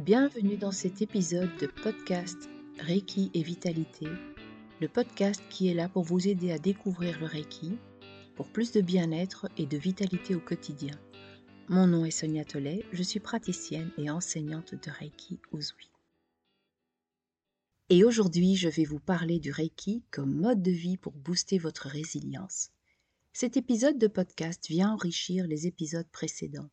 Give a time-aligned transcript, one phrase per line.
[0.00, 4.06] Bienvenue dans cet épisode de podcast Reiki et Vitalité,
[4.80, 7.76] le podcast qui est là pour vous aider à découvrir le Reiki
[8.34, 10.98] pour plus de bien-être et de vitalité au quotidien.
[11.68, 15.90] Mon nom est Sonia Tollet, je suis praticienne et enseignante de Reiki Uzui.
[17.90, 21.88] Et aujourd'hui, je vais vous parler du Reiki comme mode de vie pour booster votre
[21.88, 22.70] résilience.
[23.34, 26.70] Cet épisode de podcast vient enrichir les épisodes précédents.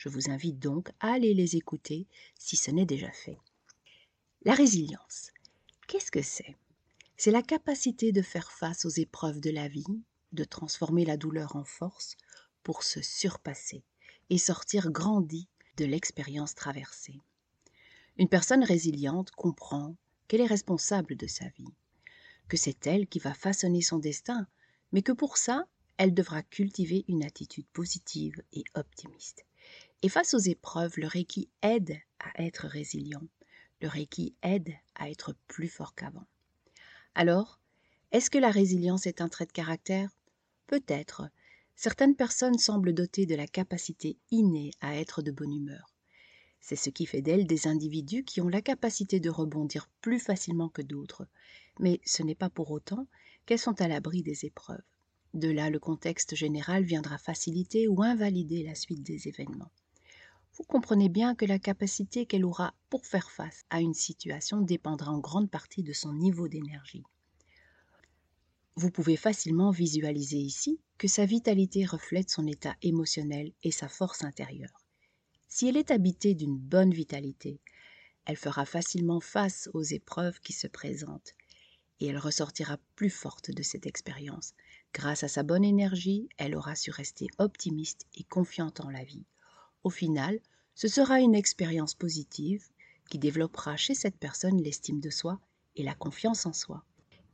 [0.00, 2.06] Je vous invite donc à aller les écouter
[2.38, 3.36] si ce n'est déjà fait.
[4.46, 5.30] La résilience.
[5.88, 6.56] Qu'est-ce que c'est?
[7.18, 10.00] C'est la capacité de faire face aux épreuves de la vie,
[10.32, 12.16] de transformer la douleur en force
[12.62, 13.84] pour se surpasser
[14.30, 17.20] et sortir grandi de l'expérience traversée.
[18.16, 19.96] Une personne résiliente comprend
[20.28, 21.74] qu'elle est responsable de sa vie,
[22.48, 24.46] que c'est elle qui va façonner son destin,
[24.92, 25.66] mais que pour ça,
[25.98, 29.44] elle devra cultiver une attitude positive et optimiste.
[30.02, 33.26] Et face aux épreuves, le Reiki aide à être résilient.
[33.82, 36.26] Le Reiki aide à être plus fort qu'avant.
[37.14, 37.60] Alors,
[38.12, 40.10] est-ce que la résilience est un trait de caractère?
[40.66, 41.28] Peut-être.
[41.76, 45.94] Certaines personnes semblent dotées de la capacité innée à être de bonne humeur.
[46.60, 50.68] C'est ce qui fait d'elles des individus qui ont la capacité de rebondir plus facilement
[50.68, 51.26] que d'autres,
[51.78, 53.06] mais ce n'est pas pour autant
[53.44, 54.82] qu'elles sont à l'abri des épreuves.
[55.34, 59.70] De là, le contexte général viendra faciliter ou invalider la suite des événements.
[60.60, 65.10] Vous comprenez bien que la capacité qu'elle aura pour faire face à une situation dépendra
[65.10, 67.02] en grande partie de son niveau d'énergie.
[68.76, 74.22] Vous pouvez facilement visualiser ici que sa vitalité reflète son état émotionnel et sa force
[74.22, 74.84] intérieure.
[75.48, 77.58] Si elle est habitée d'une bonne vitalité,
[78.26, 81.34] elle fera facilement face aux épreuves qui se présentent
[82.00, 84.52] et elle ressortira plus forte de cette expérience.
[84.92, 89.24] Grâce à sa bonne énergie, elle aura su rester optimiste et confiante en la vie.
[89.82, 90.40] Au final,
[90.74, 92.68] ce sera une expérience positive
[93.08, 95.40] qui développera chez cette personne l'estime de soi
[95.76, 96.84] et la confiance en soi.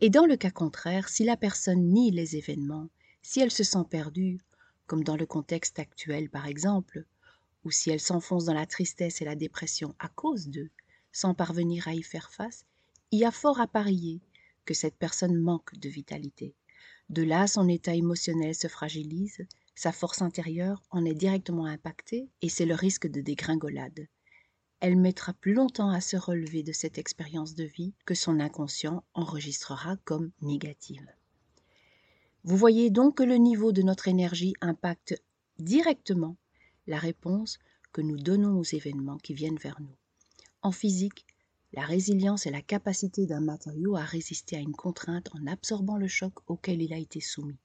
[0.00, 2.88] Et dans le cas contraire, si la personne nie les événements,
[3.22, 4.38] si elle se sent perdue,
[4.86, 7.04] comme dans le contexte actuel par exemple,
[7.64, 10.70] ou si elle s'enfonce dans la tristesse et la dépression à cause d'eux,
[11.12, 12.64] sans parvenir à y faire face,
[13.10, 14.20] il y a fort à parier
[14.64, 16.54] que cette personne manque de vitalité.
[17.08, 19.46] De là, son état émotionnel se fragilise,
[19.76, 24.08] sa force intérieure en est directement impactée et c'est le risque de dégringolade.
[24.80, 29.04] Elle mettra plus longtemps à se relever de cette expérience de vie que son inconscient
[29.14, 31.06] enregistrera comme négative.
[32.42, 35.22] Vous voyez donc que le niveau de notre énergie impacte
[35.58, 36.36] directement
[36.86, 37.58] la réponse
[37.92, 39.96] que nous donnons aux événements qui viennent vers nous.
[40.62, 41.26] En physique,
[41.72, 46.08] la résilience est la capacité d'un matériau à résister à une contrainte en absorbant le
[46.08, 47.58] choc auquel il a été soumis.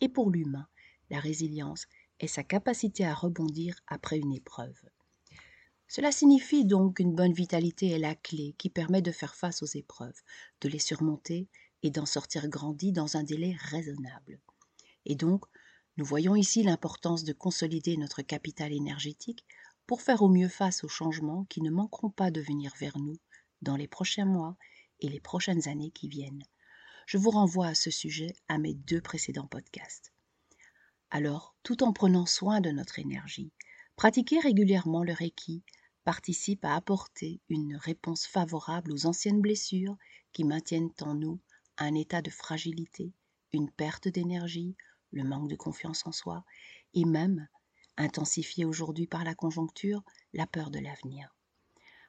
[0.00, 0.68] Et pour l'humain,
[1.10, 1.86] la résilience
[2.20, 4.80] est sa capacité à rebondir après une épreuve.
[5.88, 9.66] Cela signifie donc qu'une bonne vitalité est la clé qui permet de faire face aux
[9.66, 10.20] épreuves,
[10.60, 11.48] de les surmonter
[11.82, 14.40] et d'en sortir grandi dans un délai raisonnable.
[15.04, 15.44] Et donc,
[15.96, 19.44] nous voyons ici l'importance de consolider notre capital énergétique
[19.86, 23.18] pour faire au mieux face aux changements qui ne manqueront pas de venir vers nous
[23.62, 24.56] dans les prochains mois
[25.00, 26.42] et les prochaines années qui viennent.
[27.06, 30.12] Je vous renvoie à ce sujet à mes deux précédents podcasts.
[31.10, 33.52] Alors, tout en prenant soin de notre énergie,
[33.94, 35.62] pratiquer régulièrement le Reiki
[36.04, 39.96] participe à apporter une réponse favorable aux anciennes blessures
[40.32, 41.40] qui maintiennent en nous
[41.78, 43.12] un état de fragilité,
[43.52, 44.76] une perte d'énergie,
[45.12, 46.44] le manque de confiance en soi,
[46.92, 47.46] et même,
[47.96, 50.02] intensifié aujourd'hui par la conjoncture,
[50.32, 51.34] la peur de l'avenir.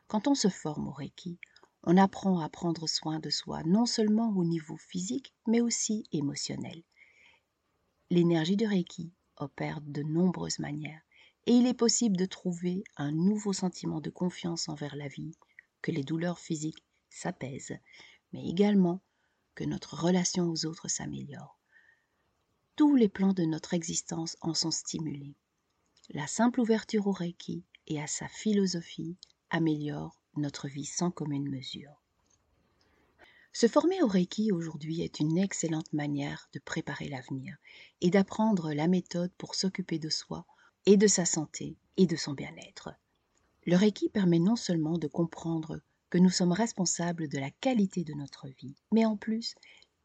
[0.07, 1.37] Quand on se forme au Reiki,
[1.83, 6.83] on apprend à prendre soin de soi non seulement au niveau physique, mais aussi émotionnel.
[8.09, 11.01] L'énergie de Reiki opère de nombreuses manières,
[11.45, 15.31] et il est possible de trouver un nouveau sentiment de confiance envers la vie,
[15.81, 17.77] que les douleurs physiques s'apaisent,
[18.33, 19.01] mais également
[19.55, 21.57] que notre relation aux autres s'améliore
[22.77, 25.35] tous les plans de notre existence en sont stimulés.
[26.11, 29.17] La simple ouverture au Reiki et à sa philosophie
[29.49, 32.03] améliore notre vie sans commune mesure.
[33.59, 37.57] Se former au Reiki aujourd'hui est une excellente manière de préparer l'avenir
[38.01, 40.45] et d'apprendre la méthode pour s'occuper de soi
[40.85, 42.91] et de sa santé et de son bien-être.
[43.65, 45.81] Le Reiki permet non seulement de comprendre
[46.11, 49.55] que nous sommes responsables de la qualité de notre vie, mais en plus,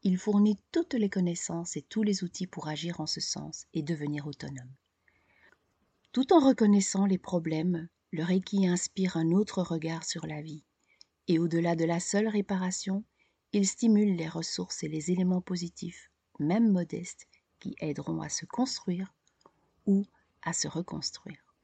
[0.01, 3.83] il fournit toutes les connaissances et tous les outils pour agir en ce sens et
[3.83, 4.73] devenir autonome.
[6.11, 10.63] Tout en reconnaissant les problèmes, le Reiki inspire un autre regard sur la vie,
[11.27, 13.03] et au-delà de la seule réparation,
[13.55, 16.09] il stimule les ressources et les éléments positifs,
[16.39, 17.27] même modestes,
[17.59, 19.13] qui aideront à se construire
[19.85, 20.05] ou
[20.41, 21.55] à se reconstruire.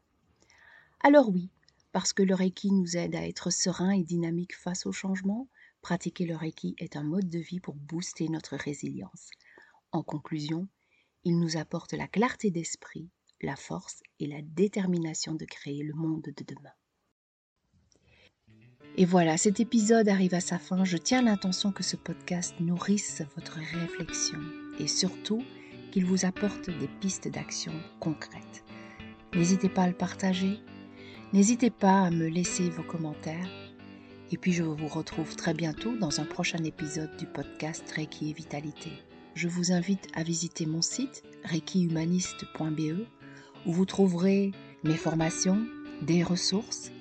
[1.02, 1.50] Alors oui,
[1.92, 5.50] parce que le Reiki nous aide à être serein et dynamique face au changement,
[5.82, 9.32] pratiquer le Reiki est un mode de vie pour booster notre résilience.
[9.92, 10.68] En conclusion,
[11.24, 13.10] il nous apporte la clarté d'esprit,
[13.42, 16.74] la force et la détermination de créer le monde de demain.
[18.98, 20.84] Et voilà, cet épisode arrive à sa fin.
[20.84, 24.40] Je tiens l'intention que ce podcast nourrisse votre réflexion
[24.80, 25.44] et surtout
[25.92, 28.64] qu'il vous apporte des pistes d'action concrètes.
[29.34, 30.60] N'hésitez pas à le partager,
[31.34, 33.50] n'hésitez pas à me laisser vos commentaires.
[34.32, 38.34] Et puis je vous retrouve très bientôt dans un prochain épisode du podcast Reiki et
[38.34, 38.92] Vitalité.
[39.36, 43.08] Je vous invite à visiter mon site reikihumaniste.be
[43.66, 44.52] où vous trouverez
[44.84, 45.66] mes formations,
[46.02, 46.92] des ressources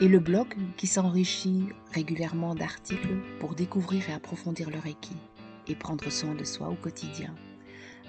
[0.00, 5.16] et le blog qui s'enrichit régulièrement d'articles pour découvrir et approfondir le Reiki
[5.68, 7.34] et prendre soin de soi au quotidien.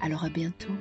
[0.01, 0.73] Alors à bientôt